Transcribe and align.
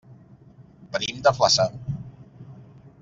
Venim 0.95 1.19
de 1.27 1.35
Flaçà. 1.41 1.67